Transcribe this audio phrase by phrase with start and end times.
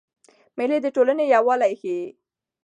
[0.57, 2.03] مېلې د ټولني یووالی ښيي.